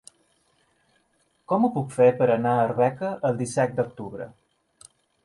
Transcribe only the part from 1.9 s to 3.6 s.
fer per anar a Arbeca el